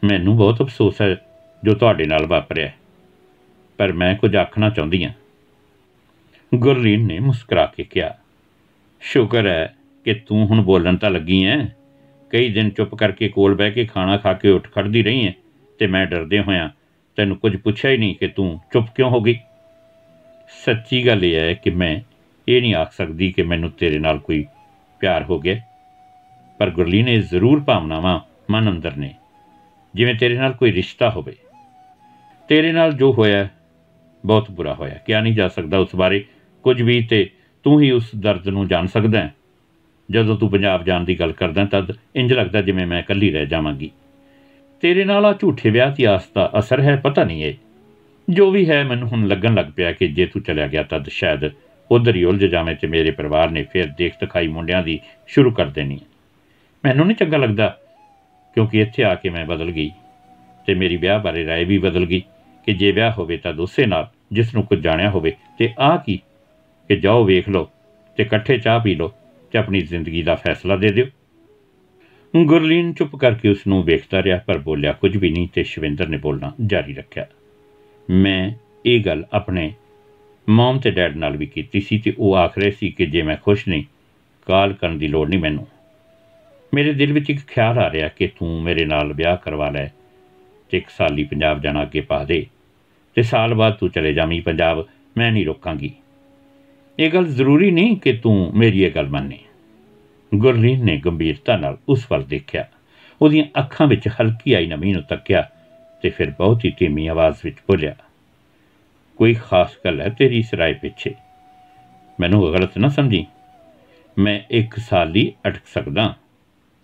[0.04, 1.16] ਮੈਨੂੰ ਬਹੁਤ ਅਫਸੋਸ ਹੈ
[1.66, 2.72] ਜੋ ਤੁਹਾਡੇ ਨਾਲ ਵਾਪਰਿਆ
[3.78, 5.14] ਪਰ ਮੈਂ ਕੁਝ ਆਖਣਾ ਚਾਹੁੰਦੀ ਹਾਂ।
[6.56, 8.18] ਗੁਰਲੀਨ ਨੇ ਮੁਸਕਰਾ ਕੇ ਕਿਹਾ,
[9.02, 11.66] ਸ਼ੁਕਰ ਹੈ ਕਿ ਤੂੰ ਹੁਣ ਬੋਲਣ ਤਾਂ ਲੱਗੀ ਐ
[12.30, 15.32] ਕਈ ਦਿਨ ਚੁੱਪ ਕਰਕੇ ਕੋਲ ਬਹਿ ਕੇ ਖਾਣਾ ਖਾ ਕੇ ਉੱਠ ਖੜਦੀ ਰਹੀ ਐ
[15.80, 16.70] ਤੇ ਮੈਂ ਡਰਦੇ ਹੋਇਆਂ
[17.16, 19.40] ਤੈਨੂੰ ਕੁਝ ਪੁੱਛਿਆ ਹੀ ਨਹੀਂ ਕਿ ਤੂੰ ਚੁੱਪ ਕਿਉਂ ਹੋ ਗਈ?
[20.66, 22.02] ਸੱਚੀ ਗੱਲ ਇਹ ਹੈ ਕਿ ਮੈਂ
[22.48, 24.46] ਇਹ ਨਹੀਂ ਆਖ ਸਕਦੀ ਕਿ ਮੈਨੂੰ ਤੇਰੇ ਨਾਲ ਕੋਈ
[25.00, 25.62] ਪਿਆਰ ਹੋ ਗਿਆ।
[26.58, 28.20] ਪਰ ਗੁਰਲੀਨ ਇਹ ਜ਼ਰੂਰ ਭਾਵਨਾਵਾਂ
[28.52, 29.16] ਮਨ ਅੰਦਰ ਨੇ।
[29.96, 31.36] ਜਿਵੇਂ ਤੇਰੇ ਨਾਲ ਕੋਈ ਰਿਸ਼ਤਾ ਹੋਵੇ।
[32.49, 33.49] ਤੇਰੇ ਨਾਲ ਜੋ ਹੋਇਆ
[34.25, 36.25] ਬਹੁਤ ਬੁਰਾ ਹੋਇਆ ਕਿਹਾ ਨਹੀਂ ਜਾ ਸਕਦਾ ਉਸ ਬਾਰੇ
[36.65, 37.29] ਕੁਝ ਵੀ ਤੇ
[37.65, 39.35] ਤੂੰ ਹੀ ਉਸ ਦਰਦ ਨੂੰ ਜਾਣ ਸਕਦਾ ਹੈ
[40.11, 43.91] ਜਦੋਂ ਤੂੰ ਪੰਜਾਬ ਜਾਣ ਦੀ ਗੱਲ ਕਰਦਾ ਤਦ ਇੰਜ ਲੱਗਦਾ ਜਿਵੇਂ ਮੈਂ ਇਕੱਲੀ ਰਹਿ ਜਾਵਾਂਗੀ
[44.83, 47.55] ਤੇਰੇ ਨਾਲ ਆ ਝੂਠੇ ਵਿਆਹ ਦੀ ਆਸ ਦਾ ਅਸਰ ਹੈ ਪਤਾ ਨਹੀਂ ਇਹ
[48.29, 51.51] ਜੋ ਵੀ ਹੈ ਮੈਨੂੰ ਹੁਣ ਲੱਗਣ ਲੱਗ ਪਿਆ ਕਿ ਜੇ ਤੂੰ ਚਲਿਆ ਗਿਆ ਤਦ ਸ਼ਾਇਦ
[51.91, 55.67] ਉਧਰ ਹੀ ਉਲਝ ਜਾਵੇਂ ਤੇ ਮੇਰੇ ਪਰਿਵਾਰ ਨੇ ਫਿਰ ਦੇਖ ਤਖਾਈ ਮੁੰਡਿਆਂ ਦੀ ਸ਼ੁਰੂ ਕਰ
[55.67, 55.99] ਦੇਣੀ
[56.85, 57.77] ਮੈਨੂੰ ਨਹੀਂ ਚੰਗਾ ਲੱਗਦਾ
[58.57, 59.91] ਕਿਉਂਕਿ ਇੱਥੇ ਆ ਕੇ ਮੈਂ ਬਦਲ ਗਈ
[60.67, 62.23] ਤੇ ਮੇਰੀ ਵਿਆਹ ਬਾਰੇ رائے ਵੀ ਬਦਲ ਗਈ
[62.66, 66.22] ਕਿ ਜੇ ਵਿਆਹ ਹੋਵੇ ਤਾਂ ਦੋਸੇ ਨਾਲ ਜਿਸ ਨੂੰ ਕੁਝ ਜਾਣਿਆ ਹੋਵੇ, ਤੇ ਆ ਕੀ?
[66.88, 67.70] ਕਿ ਜਾਓ ਵੇਖ ਲਓ,
[68.18, 69.12] ਤੇ ਇਕੱਠੇ ਚਾਹ ਪੀ ਲਓ,
[69.52, 71.06] ਤੇ ਆਪਣੀ ਜ਼ਿੰਦਗੀ ਦਾ ਫੈਸਲਾ ਦੇ ਦਿਓ।
[72.46, 76.18] ਗੁਰਲੀਨ ਚੁੱਪ ਕਰਕੇ ਉਸ ਨੂੰ ਵੇਖਦਾ ਰਿਹਾ, ਪਰ ਬੋਲਿਆ, ਕੁਝ ਵੀ ਨਹੀਂ, ਤੇ ਸ਼ਵਿੰਦਰ ਨੇ
[76.18, 77.26] ਬੋਲਣਾ ਜਾਰੀ ਰੱਖਿਆ।
[78.10, 78.52] ਮੈਂ
[78.86, 79.74] ਇਹ ਗੱਲ ਆਪਣੇ
[80.50, 83.38] ਮਮ ਤੇ ਡੈਡ ਨਾਲ ਵੀ ਕੀਤੀ ਸੀ, ਤੇ ਉਹ ਆਖ ਰਹੇ ਸੀ ਕਿ ਜੇ ਮੈਂ
[83.38, 83.84] ਖੁਸ਼ ਨਹੀਂ,
[84.46, 85.68] ਕਾਲ ਕਰਨ ਦੀ ਲੋੜ ਨਹੀਂ ਮੈਨੂੰ।
[86.74, 89.90] ਮੇਰੇ ਦਿਲ ਵਿੱਚ ਇੱਕ ਖਿਆਲ ਆ ਰਿਹਾ ਕਿ ਤੂੰ ਮੇਰੇ ਨਾਲ ਵਿਆਹ ਕਰਵਾ ਲੈ,
[90.70, 92.46] ਤੇ ਇੱਕ ਸਾਲੀ ਪੰਜਾਬ ਜਾਣਾ ਅੱਗੇ ਪਾ ਦੇ।
[93.16, 94.86] ਤੇ ਸਾਲ ਬਾਅਦ ਤੂੰ ਚਲੇ ਜਾਵੀਂ ਪੰਜਾਬ,
[95.18, 95.94] ਮੈਂ ਨਹੀਂ ਰੋਕਾਂਗੀ।
[97.00, 99.40] ਇਹ ਗੱਲ ਜ਼ਰੂਰੀ ਨਹੀਂ ਕਿ ਤੂੰ ਮੇਰੀ ਇਹ ਗੱਲ ਮੰਨੇ।
[100.32, 102.66] ਗੁਰਲੀਨ ਨੇ ਗੰਭੀਰਤਾ ਨਾਲ ਉਸ ਵੱਲ ਦੇਖਿਆ।
[103.22, 105.50] ਉਹਦੀਆਂ ਅੱਖਾਂ ਵਿੱਚ ਹਲਕੀ ਆਈ ਨਮੀ ਨੂੰ ਤੱਕਿਆ
[106.04, 107.96] ਤੇ ਫਿਰ ਬਹੁਤ ਹੀ ਧੀਮੀ ਆਵਾਜ਼ ਵਿੱਚ ਬੋਲਿਆ,
[109.20, 111.14] ਕੋਈ ਖਾਸ ਗੱਲ ਹੈ ਤੇਰੀ ਇਸ ਰਾਏ ਪਿੱਛੇ?
[112.20, 113.26] ਮੈਨੂੰ ਗਲਤ ਨਾ ਸਮਝੀ?
[114.18, 116.14] ਮੈਂ ਇੱਕ ਸਾਲ ਹੀ ਅਟਕ ਸਕਦਾ,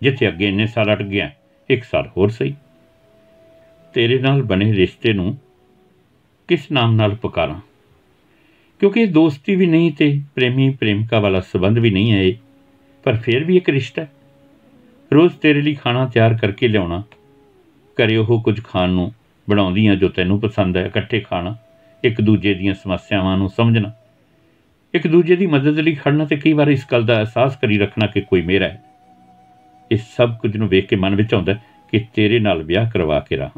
[0.01, 1.29] ਜਿੱਥੇ ਅੱਗੇ ਇੰਨੇ ਸਾਲ ਅਟਕ ਗਿਆ,
[1.69, 2.55] ਇੱਕ ਸਾਲ ਹੋਰ ਸਹੀ?
[3.93, 5.37] ਤੇਰੇ ਨਾਲ ਬਣੇ ਰਿਸ਼ਤੇ ਨੂੰ
[6.51, 7.59] ਕਿਸ ਨਾਮ ਨਾਲ ਪੁਕਾਰਾਂ?
[8.79, 12.33] ਕਿਉਂਕਿ ਦੋਸਤੀ ਵੀ ਨਹੀਂ ਤੇ ਪ੍ਰੇਮੀ ਪ੍ਰੇਮਿਕਾ ਵਾਲਾ ਸਬੰਧ ਵੀ ਨਹੀਂ ਹੈ
[13.03, 14.11] ਪਰ ਫਿਰ ਵੀ ਇੱਕ ਰਿਸ਼ਤਾ ਹੈ।
[15.13, 17.03] ਰੋਜ਼ ਤੇਰੇ ਲਈ ਖਾਣਾ ਤਿਆਰ ਕਰਕੇ ਲਿਆਉਣਾ।
[17.95, 19.11] ਕਰੇ ਉਹ ਕੁਝ ਖਾਣ ਨੂੰ
[19.49, 21.55] ਬਣਾਉਂਦੀਆਂ ਜੋ ਤੈਨੂੰ ਪਸੰਦ ਹੈ, ਇਕੱਠੇ ਖਾਣਾ,
[22.03, 23.91] ਇੱਕ ਦੂਜੇ ਦੀਆਂ ਸਮੱਸਿਆਵਾਂ ਨੂੰ ਸਮਝਣਾ।
[24.93, 28.07] ਇੱਕ ਦੂਜੇ ਦੀ ਮਦਦ ਲਈ ਖੜਨਾ ਤੇ ਕਈ ਵਾਰ ਇਸ ਗੱਲ ਦਾ ਅਹਿਸਾਸ ਕਰੀ ਰੱਖਣਾ
[28.07, 28.83] ਕਿ ਕੋਈ ਮੇਰਾ ਹੈ।
[29.91, 31.53] ਇਸ ਸਭ ਕੁਝ ਨੂੰ ਵੇਖ ਕੇ ਮਨ ਵਿੱਚ ਆਉਂਦਾ
[31.91, 33.51] ਕਿ ਤੇਰੇ ਨਾਲ ਵਿਆਹ ਕਰਵਾ ਕੇ ਰਹਾ।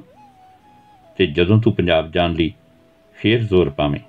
[1.17, 2.53] ਤੇ ਜਦੋਂ ਤੂੰ ਪੰਜਾਬ ਜਾਣ ਲਈ
[3.15, 4.00] ਫੇਰ ਜ਼ੋਰ ਪਾਵੇਂ।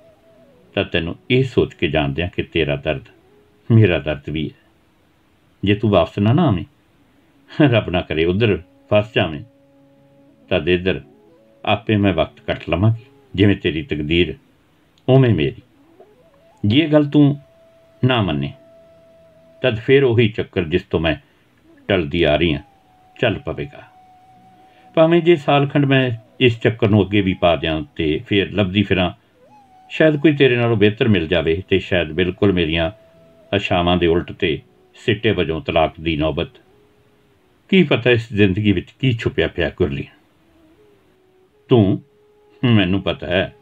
[0.75, 3.05] ਤਾਂ ਤੈਨੂੰ ਇਹ ਸੋਚ ਕੇ ਜਾਣਦਿਆਂ ਕਿ ਤੇਰਾ ਦਰਦ
[3.69, 4.63] ਮੇਰਾ ਦਰਦ ਵੀ ਹੈ।
[5.63, 6.63] ਜੇ ਤੂੰ ਵਾਪਸ ਨਾ ਨਾ ਆਵੇਂ,
[7.61, 8.57] ਰੱਬ ਨਾ ਕਰੇ ਉਧਰ
[8.89, 9.43] ਫਸ ਜਾਵੇਂ,
[10.49, 11.01] ਤਾਂ ਦੇਦਰ
[11.63, 14.33] ਆਪੇ ਮੈਂ ਵਕਤ ਕੱਟ ਲਵਾਂਗੀ, ਜਿਵੇਂ ਤੇਰੀ ਤਕਦੀਰ,
[15.07, 15.61] ਉਵੇਂ ਮੇਰੀ।
[16.63, 17.37] ਜੇ ਇਹ ਗੱਲ ਤੂੰ
[18.05, 18.51] ਨਾ ਮੰਨੇ
[19.61, 21.15] ਤਦ ਫੇਰ ਉਹੀ ਚੱਕਰ ਜਿਸ ਤੋਂ ਮੈਂ
[21.87, 22.61] ਟਲਦੀ ਆ ਰਹੀ ਹਾਂ,
[23.19, 23.83] ਚੱਲ ਪਵੇਗਾ।
[24.95, 29.11] ਭਾਵੇਂ ਜੇ ਸਾਲਖੰਡ ਮੈਂ ਇਸ ਚੱਕਰ ਨੂੰ ਅੱਗੇ ਵੀ ਪਾ ਦਿਆਂ ਤੇ ਫੇਰ ਲੱਭਦੀ ਫਿਰਾਂ,
[29.89, 32.91] ਸ਼ਾਇਦ ਕੋਈ ਤੇਰੇ ਨਾਲੋਂ ਬਿਹਤਰ ਮਿਲ ਜਾਵੇ ਤੇ ਸ਼ਾਇਦ ਬਿਲਕੁਲ ਮੇਰੀਆਂ
[33.55, 34.59] ਅਸ਼ਾਵਾਂ ਦੇ ਉਲਟ ਤੇ
[34.95, 36.47] ਸਿੱਟੇ ਵਜੋਂ ਤਲਾਕ ਦੀ ਨੌਬਤ।
[37.69, 40.07] ਕੀ ਪਤਾ ਇਸ ਜ਼ਿੰਦਗੀ ਵਿੱਚ ਕੀ ਛੁਪਿਆ ਪਿਆ ਗੁਰਲੀ
[41.69, 42.01] ਤੂੰ?
[42.63, 43.53] ਮੈਨੂੰ ਪਤਾ ਹੈ,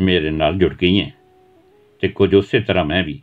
[0.00, 1.10] ਮੇਰੇ ਨਾਲ ਜੁੜ ਗਈ ਹੈ
[2.00, 3.20] ਤੇ ਕੁਝ ਉਸੇ ਤਰ੍ਹਾਂ ਮੈਂ ਵੀ।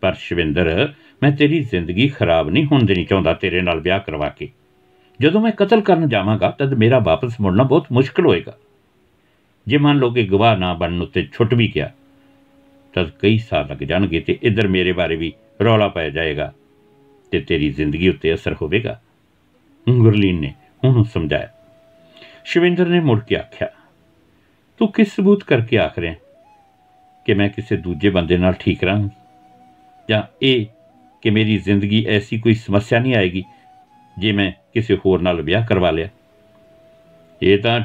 [0.00, 0.92] ਪਰ ਸ਼ਵਿੰਦਰ,
[1.22, 4.50] ਮੈਂ ਤੇਰੀ ਜ਼ਿੰਦਗੀ ਖਰਾਬ ਨਹੀਂ ਹੋਣ ਦੇਣੀ ਚਾਹੁੰਦਾ ਤੇਰੇ ਨਾਲ ਵਿਆਹ ਕਰਵਾ ਕੇ।
[5.20, 8.56] ਜਦੋਂ ਮੈਂ ਕਤਲ ਕਰਨ ਜਾਵਾਂਗਾ ਤਦ ਮੇਰਾ ਵਾਪਸ ਮੁੜਨਾ ਬਹੁਤ ਮੁਸ਼ਕਲ ਹੋਏਗਾ।
[9.66, 11.92] ਜੇ ਮੰਨ ਲਓ ਕਿ ਗਵਾਹ ਨਾ ਬਣਨ ਉੱਤੇ ਛੁੱਟ ਵੀ ਗਿਆ
[12.92, 15.32] ਤਦ ਕਈ ਸਾਲ ਲੱਗ ਜਾਣਗੇ ਤੇ ਇਧਰ ਮੇਰੇ ਬਾਰੇ ਵੀ
[15.64, 16.52] ਰੌਲਾ ਪੈ ਜਾਏਗਾ
[17.30, 19.00] ਤੇ ਤੇਰੀ ਜ਼ਿੰਦਗੀ ਉੱਤੇ ਅਸਰ ਹੋਵੇਗਾ।
[19.88, 20.54] ਗੁਰਲੀਨ ਨੇ
[20.84, 21.48] ਉਹਨੂੰ ਸਮਝਾਇਆ।
[22.44, 23.68] ਸ਼ਿਵਿੰਦਰ ਨੇ ਮੁੜ ਕੇ ਆਖਿਆ,
[24.78, 26.14] ਤੂੰ ਕਿਸ ਸਬੂਤ ਕਰਕੇ ਆਖ ਰਿਹਾ
[27.26, 29.08] ਕਿ ਮੈਂ ਕਿਸੇ ਦੂਜੇ ਬੰਦੇ ਨਾਲ ਠੀਕ ਰਹਾਂ
[30.10, 30.66] ਜਾਂ ਇਹ
[31.22, 33.44] ਕਿ ਮੇਰੀ ਜ਼ਿੰਦਗੀ ਐਸੀ ਕੋਈ ਸਮੱਸਿਆ ਨਹੀਂ ਆਏਗੀ,
[34.18, 36.08] ਜੇ ਮੈਂ ਕਿਸੇ ਹੋਰ ਨਾਲ ਵਿਆਹ ਕਰਵਾ ਲਿਆ।
[37.42, 37.80] ਇਹ ਤਾਂ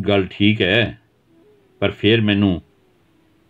[0.00, 0.98] ਗੱਲ ਠੀਕ ਹੈ,
[1.80, 2.62] ਪਰ ਫਿਰ ਮੈਨੂੰ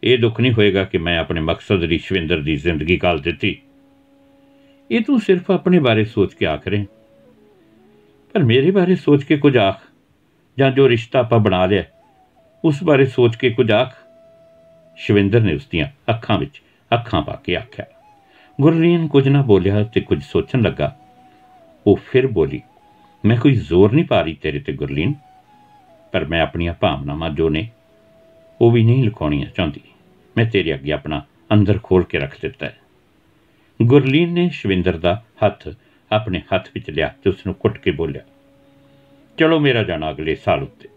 [0.05, 3.63] ਇਹ ਦੁੱਖ ਨਹੀਂ ਹੋਏਗਾ ਕਿ ਮੈਂ ਆਪਣੇ ਮਕਸਦ ਲਈ ਸ਼ਵਿੰਦਰ ਦੀ ਜ਼ਿੰਦਗੀ ਕਾਲ ਦਿੱਤੀ।
[4.91, 6.87] ਇਹ ਤੂੰ ਸਿਰਫ ਆਪਣੇ ਬਾਰੇ ਸੋਚ ਕੇ ਆਖ ਰਹੇ।
[8.33, 9.83] ਪਰ ਮੇਰੇ ਬਾਰੇ ਸੋਚ ਕੇ ਕੁਝ ਆਖ,
[10.59, 11.85] ਜਾਂ ਜੋ ਰਿਸ਼ਤਾ ਆਪਾਂ ਬਣਾ ਲਿਆ,
[12.65, 13.95] ਉਸ ਬਾਰੇ ਸੋਚ ਕੇ ਕੁਝ ਆਖ।
[14.97, 16.63] ਸ਼ਿਵਿੰਦਰ ਨੇ ਉਸ ਦੀਆਂ ਅੱਖਾਂ ਵਿੱਚ
[16.95, 17.85] ਅੱਖਾਂ ਪਾ ਕੇ ਆਖਿਆ।
[18.61, 20.99] ਗੁਰਲੀਨ ਕੁਝ ਨਾ ਬੋਲਿਆ ਤੇ ਕੁਝ ਸੋਚਣ ਲੱਗਾ।
[21.87, 22.61] ਉਹ ਫਿਰ ਬੋਲੀ,
[23.25, 25.15] ਮੈਂ ਕੋਈ ਜ਼ੋਰ ਨਹੀਂ ਪਾ ਰਹੀ ਤੇਰੇ ਤੇ ਗੁਰਲੀਨ,
[26.13, 27.69] ਪਰ ਮੈਂ ਆਪਣੀਆਂ ਭਾਵਨਾਵਾਂ ਜੋ ਨੇ
[28.61, 29.81] ਉਹ ਵੀ ਨਹੀਂ ਲੁਕਾਉਣੀਆਂ ਚਾਹੁੰਦੀ।
[30.37, 32.77] ਮੈਂ ਤੇਰੇ ਅੱਗੇ ਆਪਣਾ ਅੰਦਰ ਖੋਲ ਕੇ ਰੱਖ ਦਿੱਤਾ ਹੈ।
[33.81, 35.69] ਗੁਰਲੀਨ ਨੇ ਸ਼ਵਿੰਦਰ ਦਾ ਹੱਥ
[36.11, 38.23] ਆਪਣੇ ਹੱਥ ਵਿੱਚ ਲਿਆ ਤੇ ਉਸ ਨੂੰ ਕੁੱਟ ਕੇ ਬੋਲਿਆ,
[39.39, 40.89] ਚਲੋ ਮੇਰਾ ਜਾਣਾ ਅਗਲੇ ਸਾਲ ਉੱਤੇ।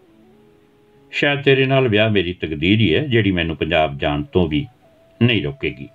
[1.12, 4.66] ਸ਼ਾਇਦ ਤੇਰੇ ਨਾਲ ਵਿਆਹ ਮੇਰੀ ਤਕਦੀਰ ਹੀ ਹੈ, ਜਿਹੜੀ ਮੈਨੂੰ ਪੰਜਾਬ ਜਾਣ ਤੋਂ ਵੀ
[5.20, 5.88] ਨਹੀਂ ਰੋਕੇਗੀ।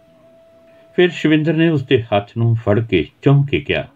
[0.98, 3.88] ਫਿਰ ਸ਼ਵਿੰਦਰ ਨੇ ਉਸ ਦੇ ਹੱਥ ਨੂੰ ਫੜ ਕੇ ਚੌਂਕ ਕੇ ਕਿਹਾ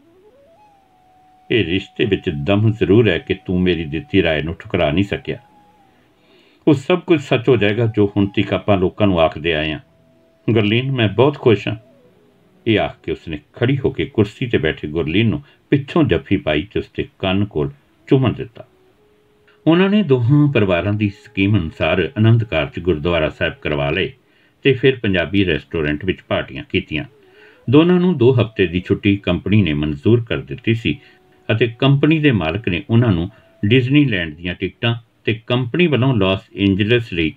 [1.50, 5.37] ਇਹ ਰਿਸ਼ਤੇ ਵਿੱਚ ਦਮ ਜ਼ਰੂਰ ਹੈ ਕਿ ਤੂੰ ਮੇਰੀ ਦਿੱਤੀ رائے ਨੂੰ ਠੁਕਰਾ ਨਹੀਂ ਸਕਿਆ
[6.69, 9.80] ਉਹ ਸਭ ਕੁਝ ਸੱਚ ਹੋ ਜਾਏਗਾ ਜੋ ਹੁਣ ਤੱਕ ਆਪਾਂ ਲੋਕਾਂ ਨੂੰ ਆਖਦੇ ਆਏ ਹਾਂ
[10.52, 11.76] ਗੁਰਲੀਨ ਮੈਂ ਬਹੁਤ ਖੁਸ਼ ਹਾਂ
[12.66, 16.62] ਇਹ ਆਖ ਕੇ ਉਸਨੇ ਖੜੀ ਹੋ ਕੇ ਕੁਰਸੀ ਤੇ ਬੈਠੇ ਗੁਰਲੀਨ ਨੂੰ ਪਿੱਛੋਂ ਜੱਫੀ ਪਾਈ
[16.62, 17.71] ਤੇ ਉਸਦੇ ਕੰਨ ਕੋਲ
[18.09, 18.64] ਚੁੰਮਣ ਦਿੱਤਾ
[19.66, 24.12] ਉਹਨਾਂ ਨੇ ਦੋਹਾਂ ਪਰਿਵਾਰਾਂ ਦੀ ਸਕੀਮ ਅਨੁਸਾਰ ਆਨੰਦ ਕਾਰਜ ਗੁਰਦੁਆਰਾ ਸਾਹਿਬ ਕਰਵਾ ਲਏ
[24.62, 27.04] ਤੇ ਫਿਰ ਪੰਜਾਬੀ ਰੈਸਟੋਰੈਂਟ ਵਿੱਚ ਪਾਰਟੀਆਂ ਕੀਤੀਆਂ
[27.71, 30.99] ਦੋਨਾਂ ਨੂੰ 2 ਹਫ਼ਤੇ ਦੀ ਛੁੱਟੀ ਕੰਪਨੀ ਨੇ ਮਨਜ਼ੂਰ ਕਰ ਦਿੱਤੀ ਸੀ
[31.52, 33.30] ਅਤੇ ਕੰਪਨੀ ਦੇ ਮਾਲਕ ਨੇ ਉਹਨਾਂ ਨੂੰ
[33.64, 37.34] ਡਿਜ਼ਨੀਲੈਂਡ ਦੀਆਂ ਟਿਕਟਾਂ ਤੇ ਕੰਪਨੀ ਵੱਲੋਂ ਲਾਸ ਐਂਜਲਸ ਲਈ